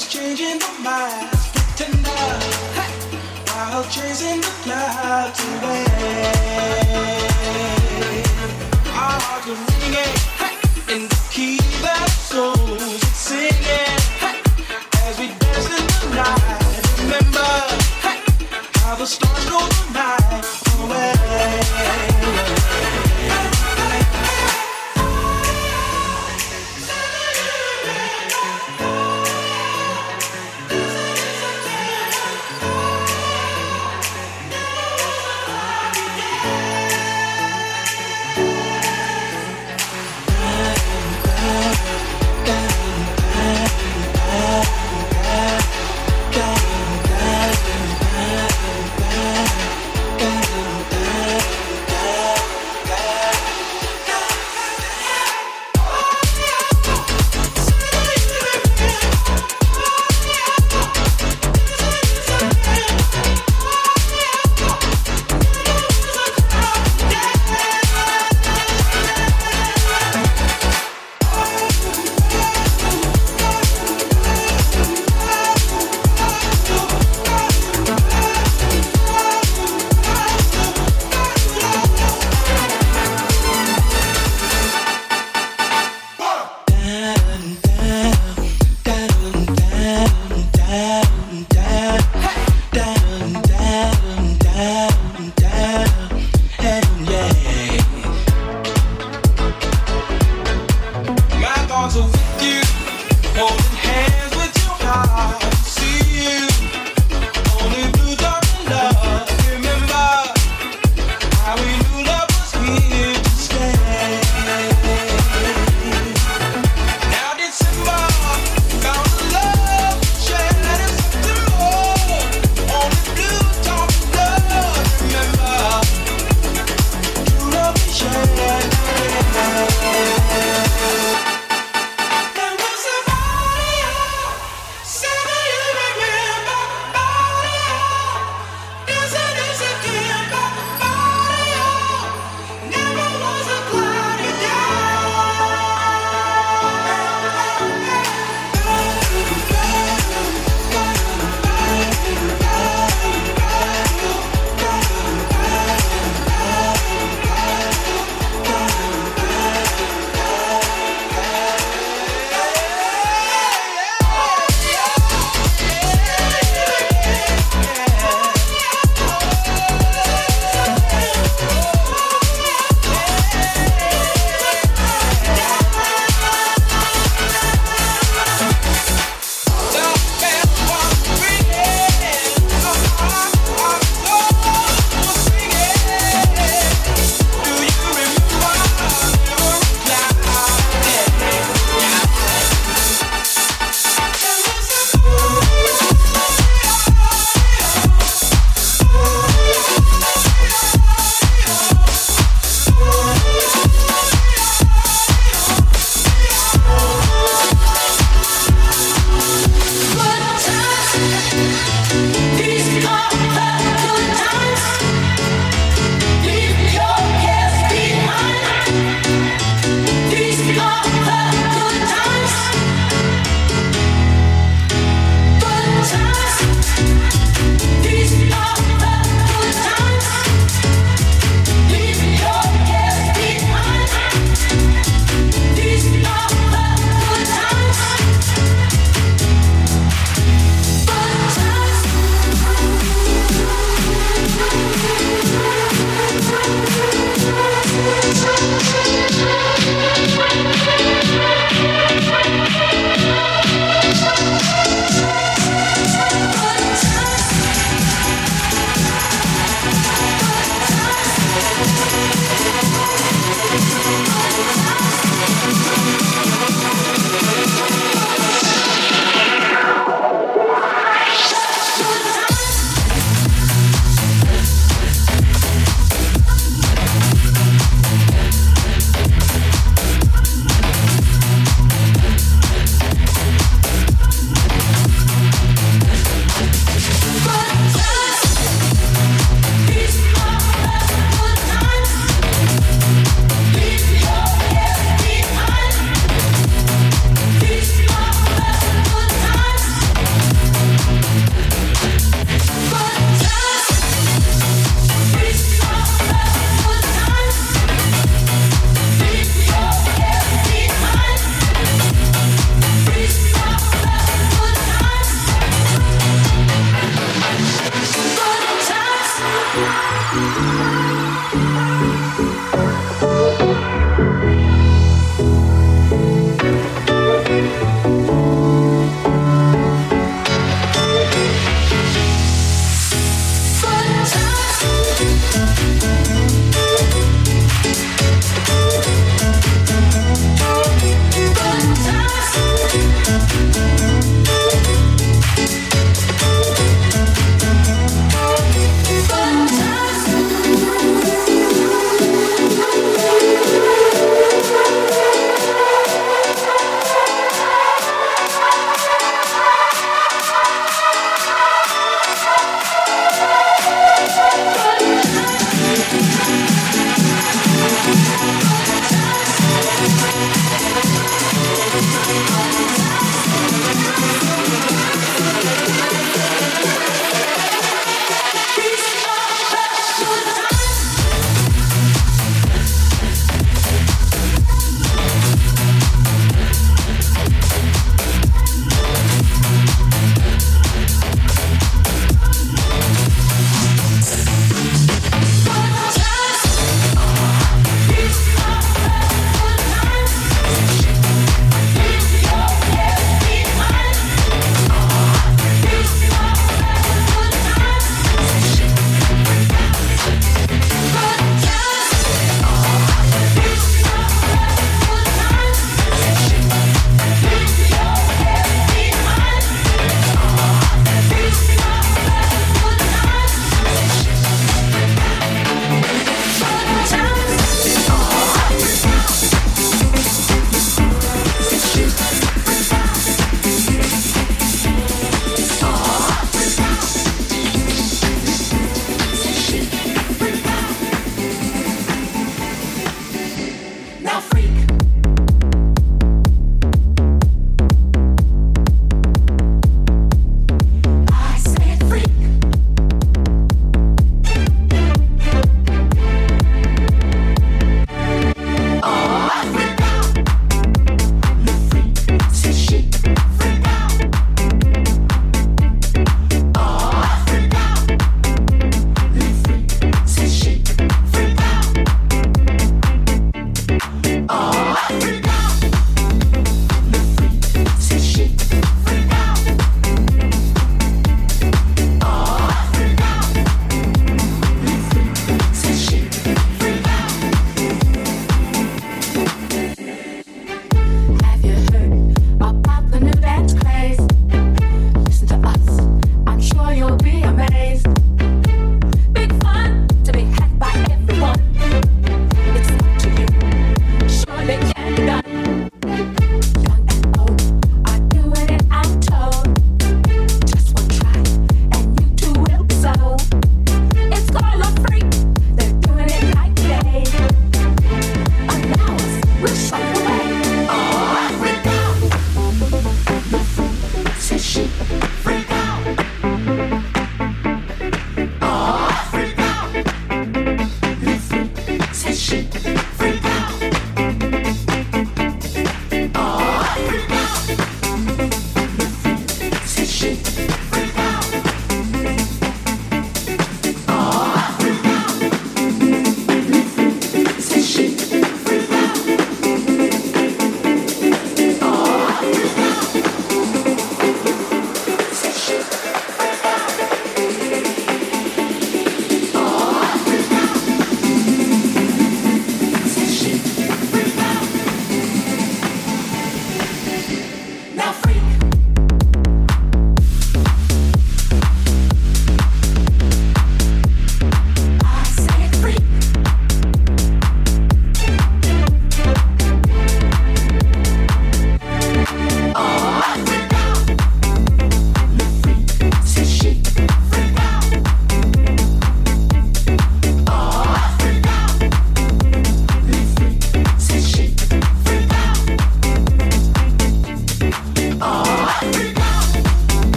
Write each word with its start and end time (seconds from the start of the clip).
was 0.00 0.08
changing 0.08 0.58
the 0.58 0.72
minds, 0.82 1.48
pretender, 1.52 2.10
hey, 2.76 2.92
while 3.48 3.84
chasing 3.84 4.40
the 4.40 4.52
clouds 4.64 5.40
away. 5.44 5.84
Our 8.86 9.20
hearts 9.24 9.46
were 9.46 9.60
ringing 9.70 10.14
hey, 10.40 10.54
in 10.94 11.02
the 11.08 11.20
key 11.30 11.58
that 11.82 12.08
souls 12.08 12.70
are 12.70 13.14
singing. 13.28 14.00
Hey, 14.22 14.40
as 15.04 15.18
we 15.18 15.28
dance 15.40 15.68
in 15.78 15.84
the 15.92 16.08
night. 16.16 16.62
Remember 17.02 17.50
hey, 18.04 18.18
how 18.80 18.94
the 18.94 19.06
stars 19.06 19.38
stole 19.44 19.89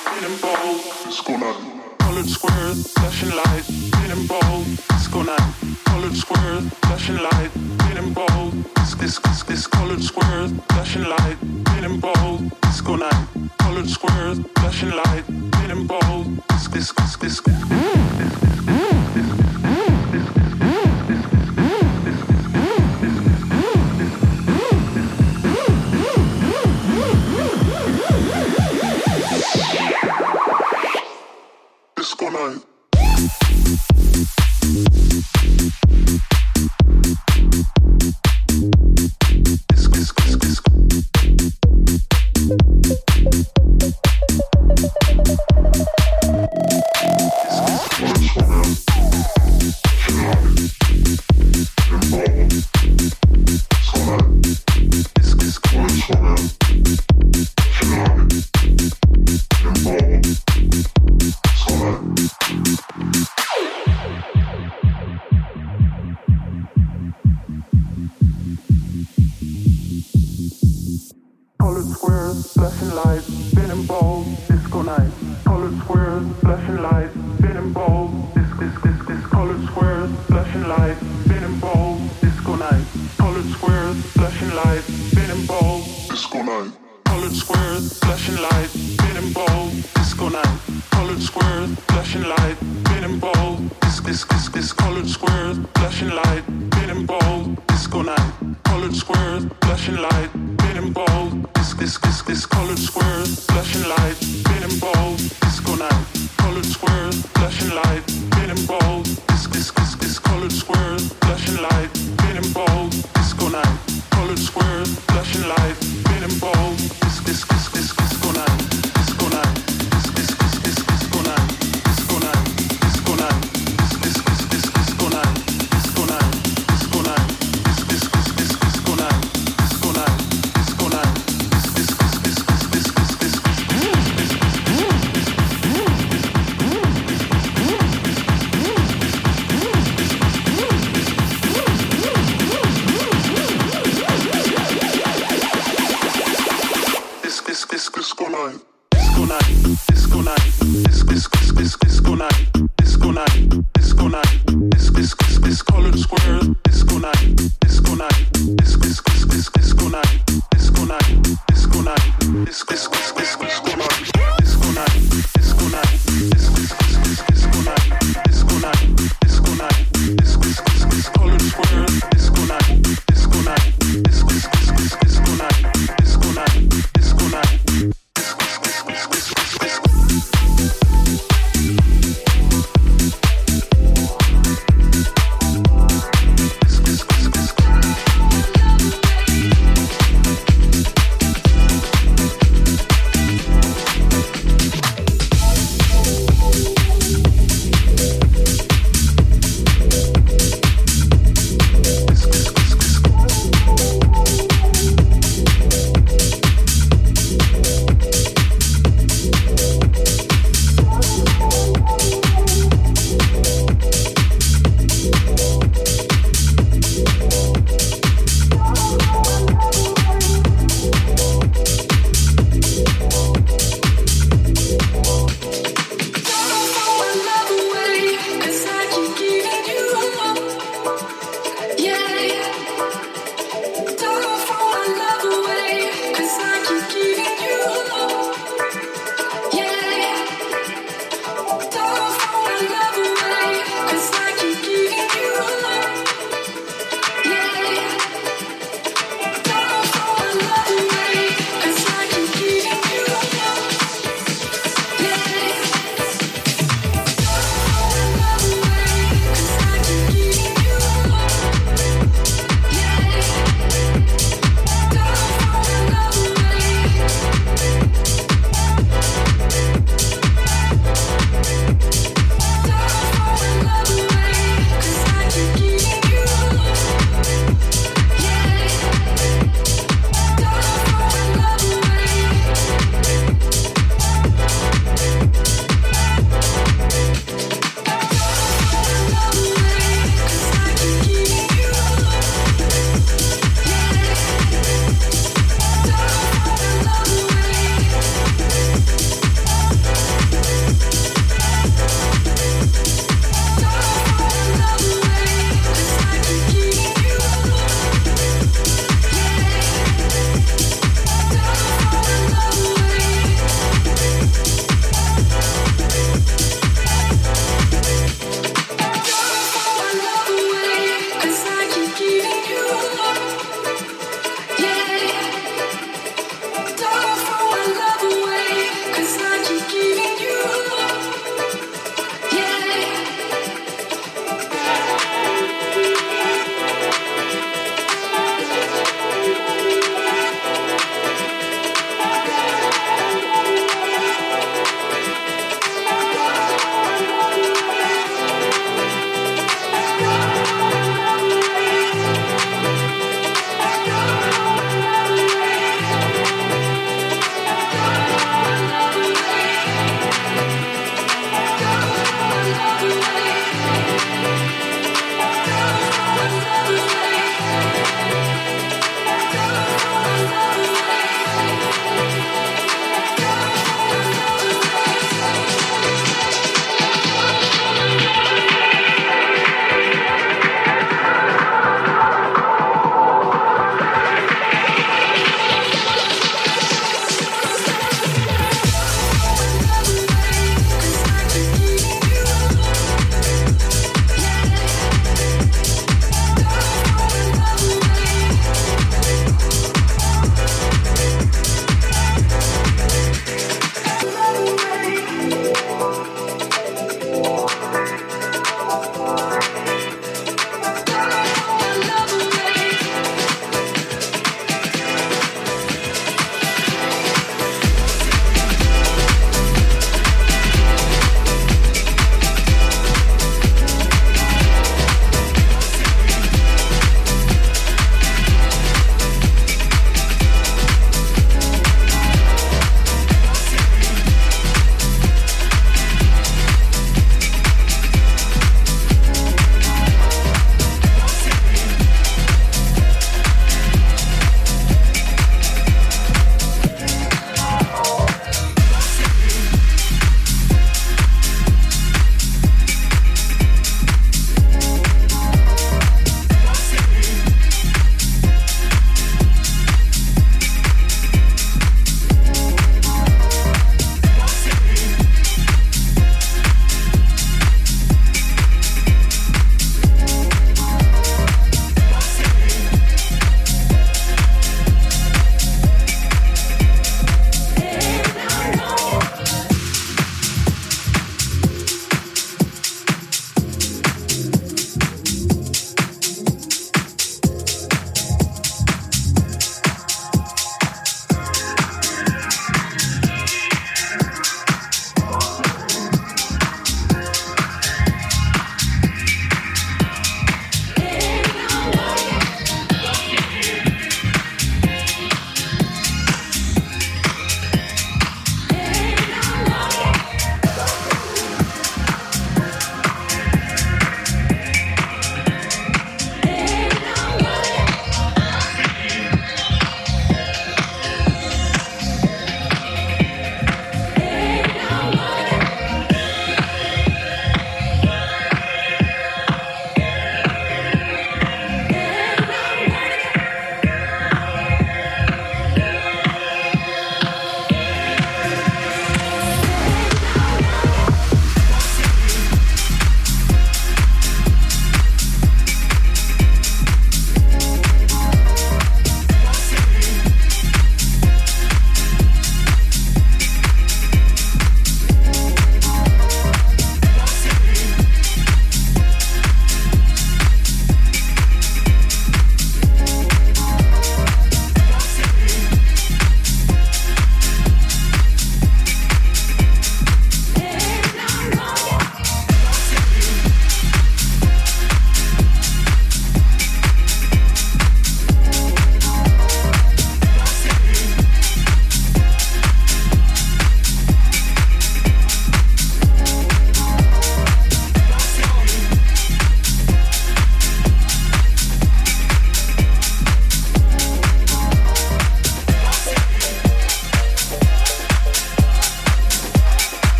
feeling 0.00 0.38
bold, 0.40 0.80
disco 1.04 1.36
night. 1.36 1.96
Colored 1.98 2.26
square, 2.26 2.74
flashing 2.74 3.30
light, 3.30 3.64
feeling 3.64 4.26
bold, 4.26 4.66
disco 4.88 5.22
night. 5.22 5.54
Colored 5.84 6.16
square, 6.16 6.60
flashing 6.82 7.18
light, 7.18 7.50
feeling 7.82 8.12
bold. 8.12 8.52
This, 8.76 8.94
this, 8.94 9.18
this, 9.18 9.42
this 9.42 9.66
colored 9.66 10.02
square, 10.02 10.48
flashing 10.70 11.04
light, 11.04 11.36
feeling 11.68 12.00
bold, 12.00 12.60
disco 12.62 12.96
night. 12.96 13.26
Colored 13.58 13.88
square, 13.88 14.34
flashing 14.58 14.90
light, 14.90 15.24
feeling 15.56 15.86
bold. 15.86 16.26
This, 16.48 16.68
this, 16.68 16.92
this, 16.92 17.16
this. 17.16 17.40
this, 17.40 17.68
this, 17.68 18.18
this, 18.18 18.40
this. 18.40 18.59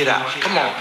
It 0.00 0.08
out. 0.08 0.26
Come 0.40 0.58
on. 0.58 0.77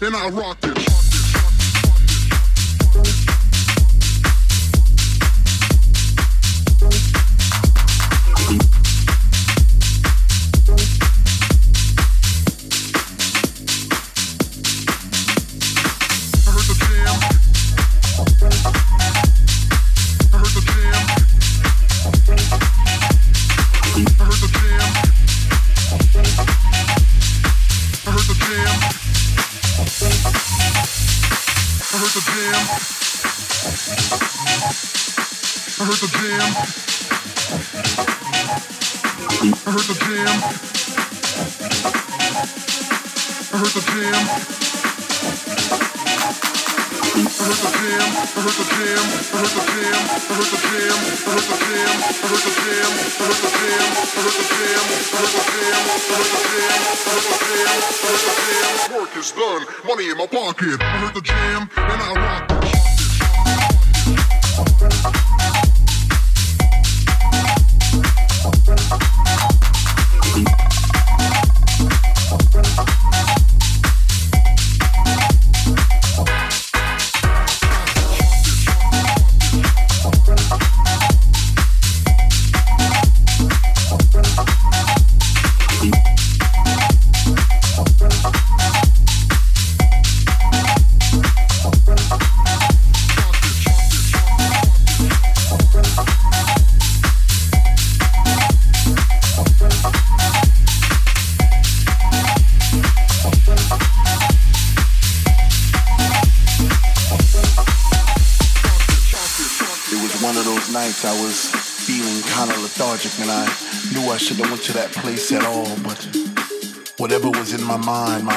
Then 0.00 0.14
I 0.14 0.30
rock 0.30 0.59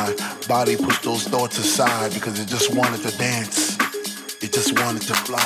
it. 0.09 0.47
body 0.47 0.75
pushed 0.77 1.03
those 1.03 1.23
thoughts 1.25 1.57
aside 1.59 2.13
because 2.13 2.39
it 2.39 2.47
just 2.47 2.73
wanted 2.73 3.01
to 3.01 3.17
dance. 3.17 3.77
It 4.41 4.53
just 4.53 4.79
wanted 4.79 5.01
to 5.03 5.13
fly. 5.13 5.39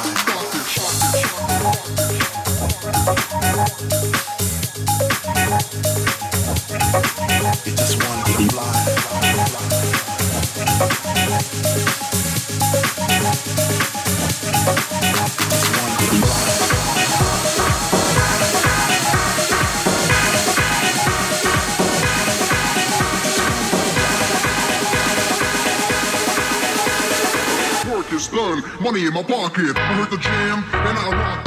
Money 28.82 29.06
in 29.06 29.14
my 29.14 29.24
pocket. 29.24 29.76
I 29.76 29.94
heard 29.96 30.12
the 30.12 30.18
jam 30.18 30.64
and 30.74 30.98
I 30.98 31.12
rock. 31.12 31.47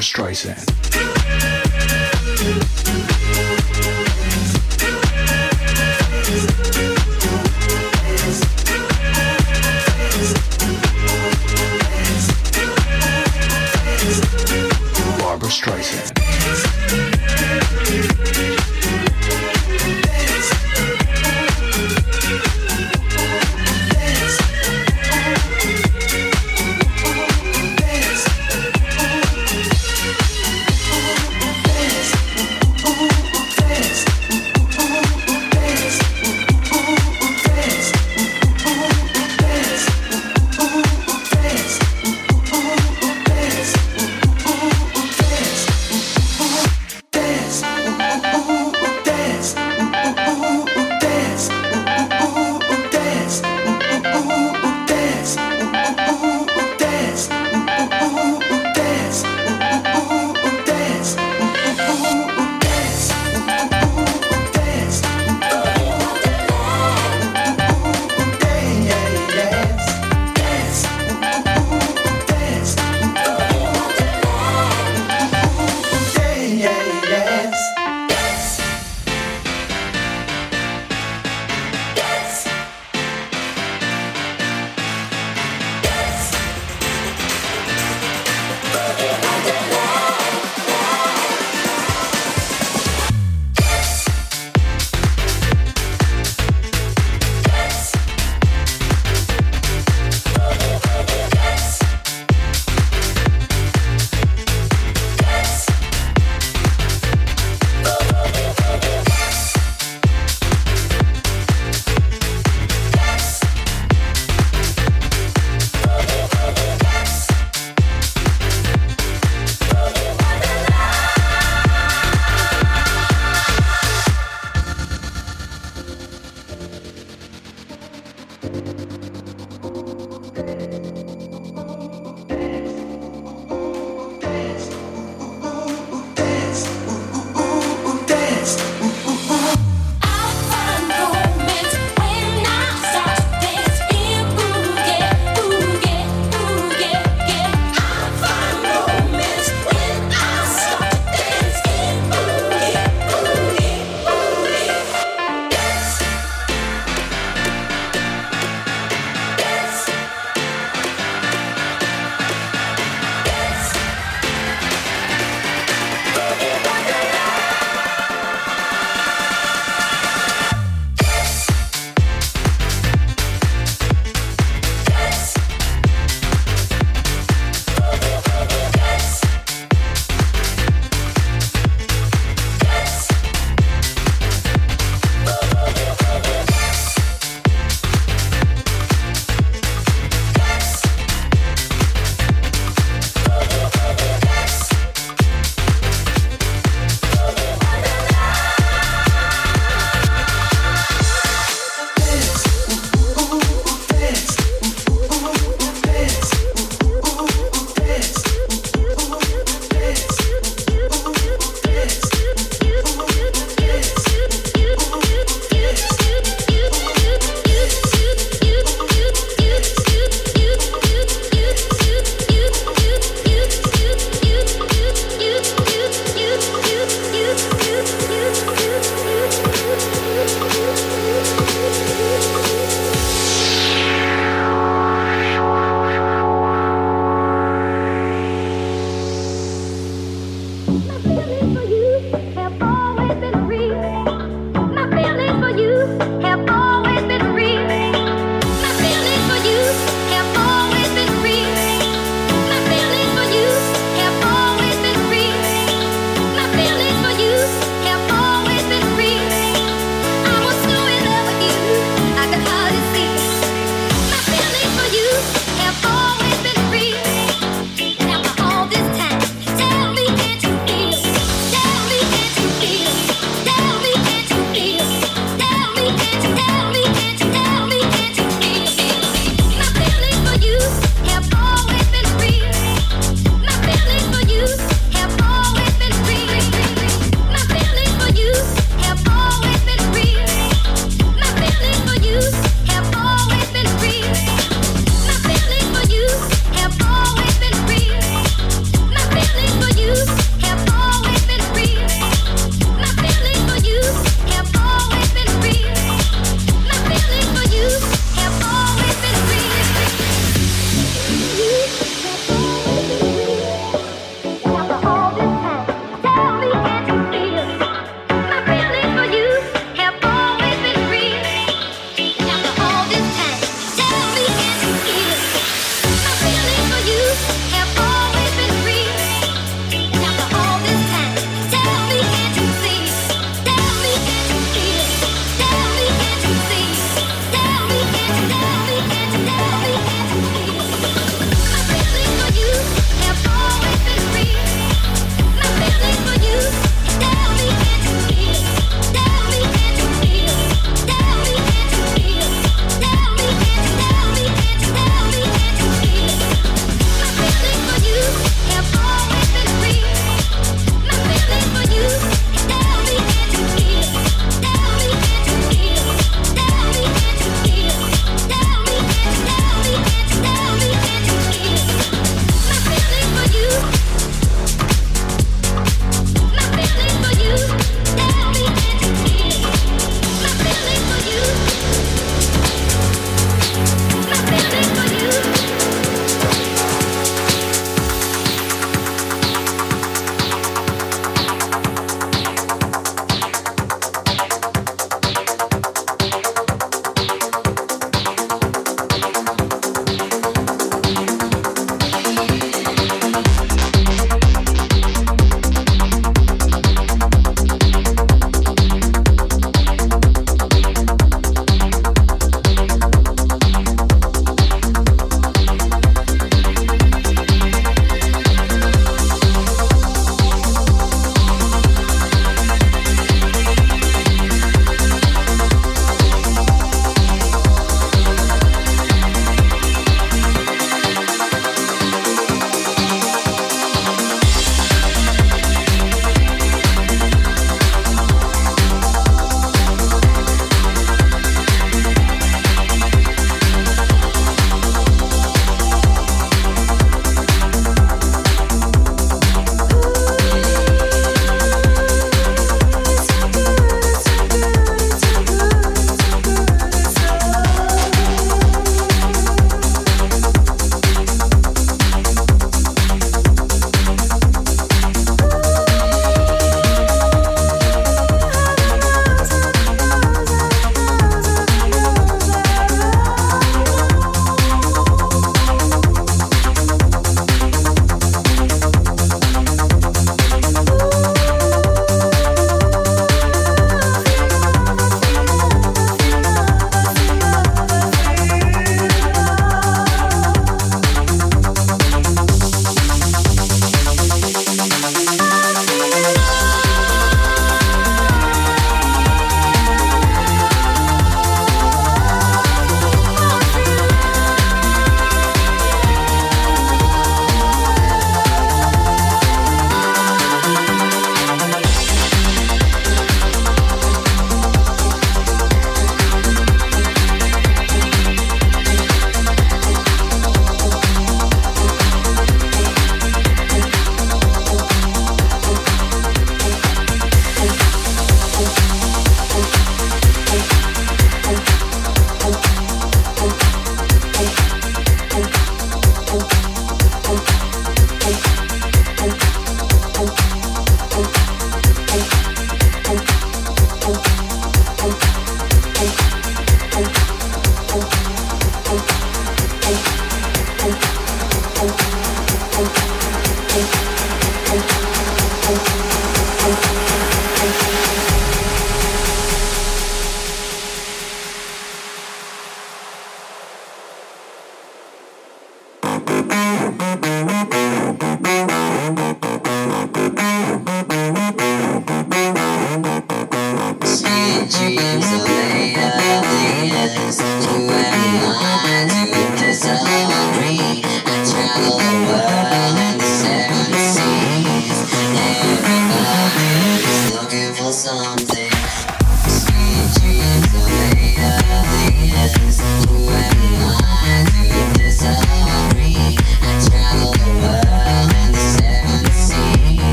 Streisand. 0.00 0.75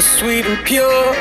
Are 0.00 0.18
sweet 0.18 0.46
and 0.46 0.64
pure, 0.64 1.12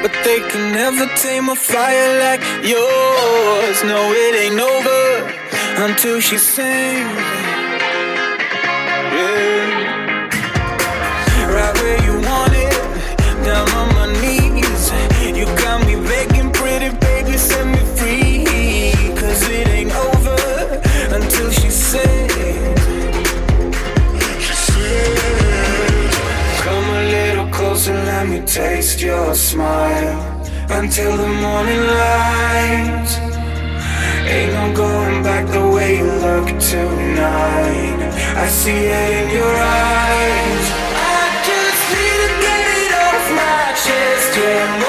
but 0.00 0.12
they 0.24 0.40
can 0.48 0.72
never 0.72 1.06
tame 1.16 1.50
a 1.50 1.54
fire 1.54 2.18
like 2.18 2.40
yours. 2.64 3.84
No, 3.84 4.10
it 4.10 4.34
ain't 4.42 4.60
over 4.60 5.84
until 5.84 6.20
she 6.20 6.38
sings. 6.38 7.35
Your 29.06 29.34
smile 29.36 30.18
until 30.68 31.16
the 31.16 31.28
morning 31.28 31.82
light. 32.02 33.10
Ain't 34.34 34.52
no 34.52 34.74
going 34.74 35.22
back 35.22 35.46
the 35.46 35.64
way 35.74 35.98
you 35.98 36.10
look 36.26 36.48
tonight. 36.58 38.00
I 38.44 38.48
see 38.48 38.82
it 39.00 39.10
in 39.20 39.28
your 39.30 39.54
eyes. 39.86 40.66
I 41.14 41.22
just 41.50 41.82
need 41.94 42.18
to 42.24 42.30
get 42.46 42.64
it 42.82 42.92
off 43.06 43.24
my 43.42 43.62
chest, 43.84 44.30
yeah, 44.42 44.85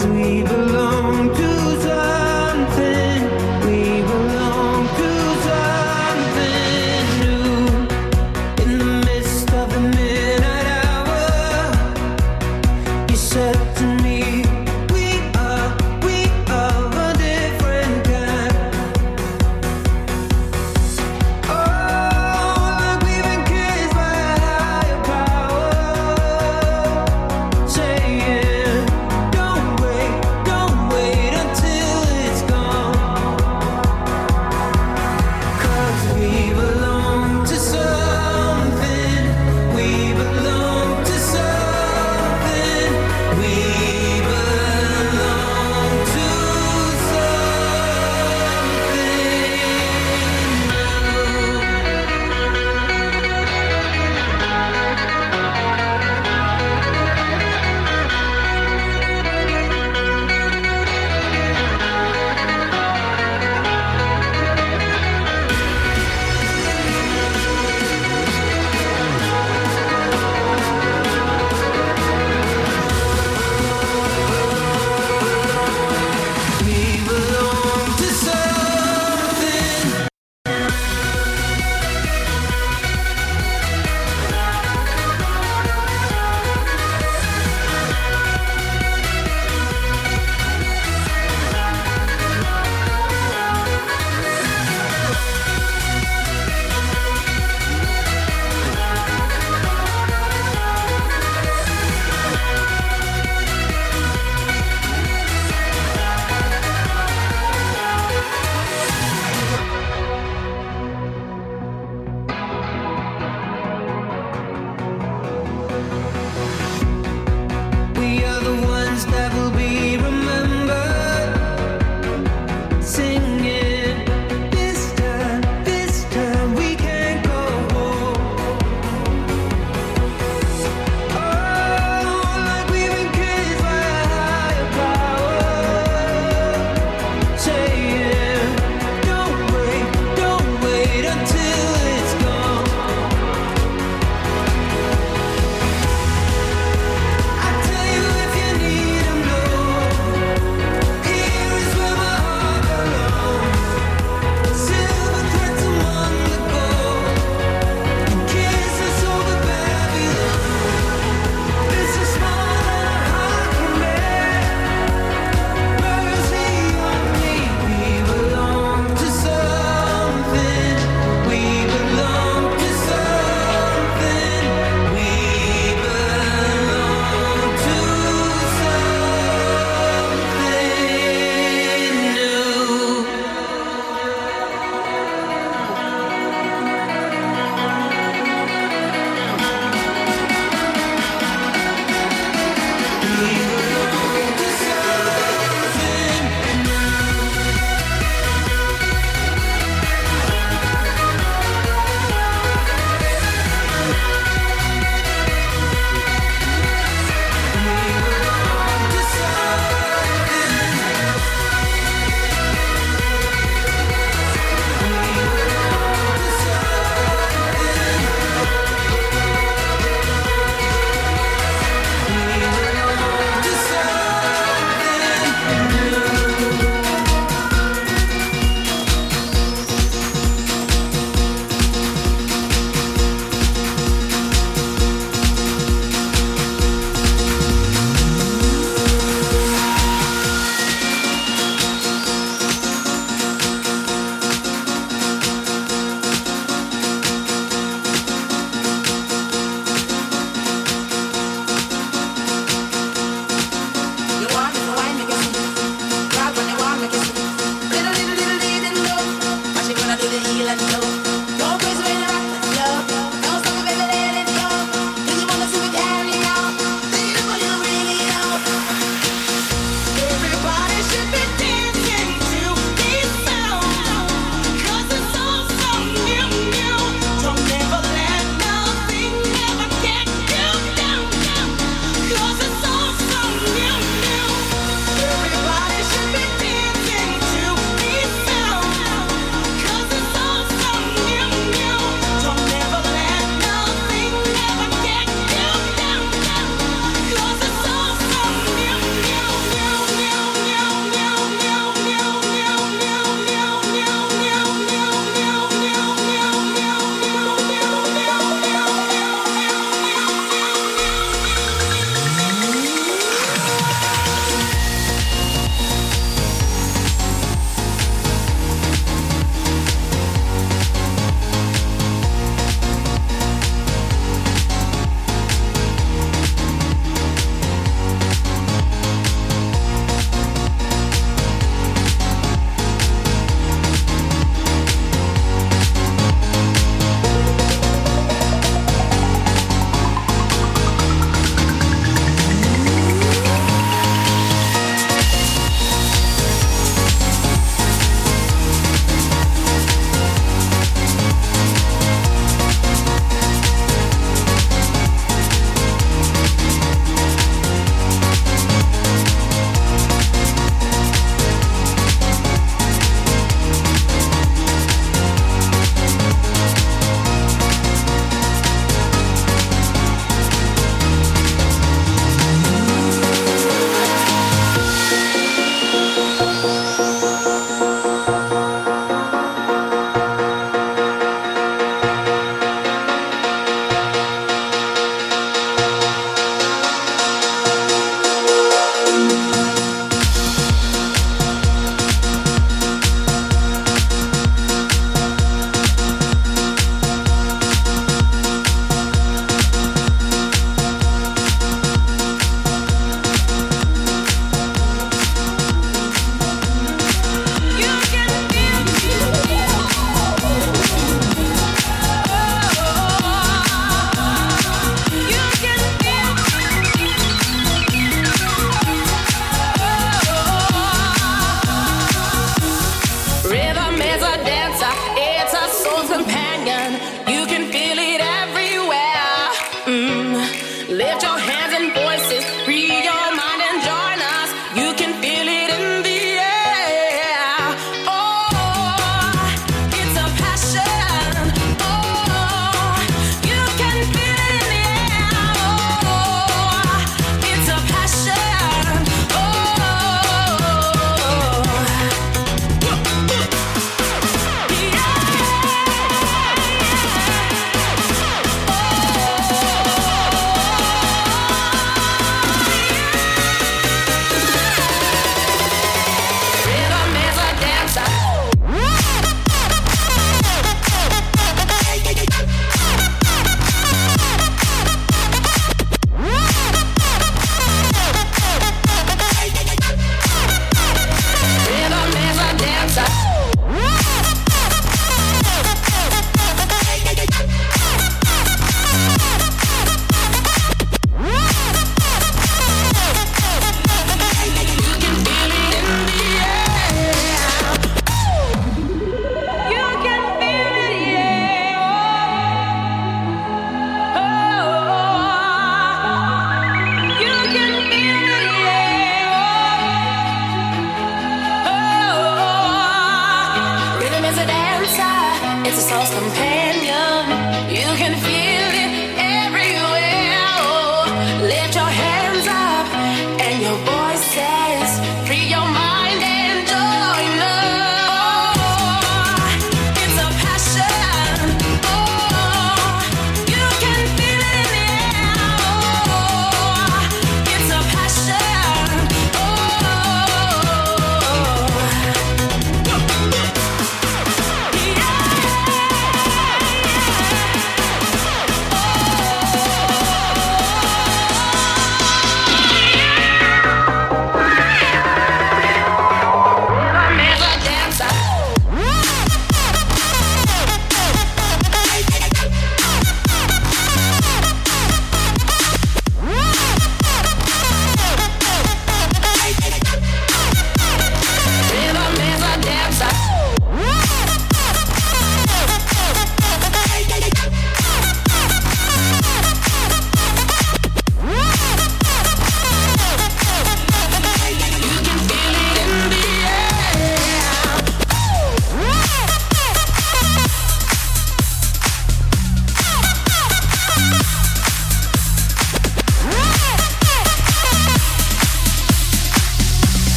Oh, 0.00 1.97